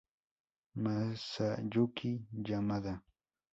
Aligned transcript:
Masayuki 0.83 2.11
Yamada 2.47 2.93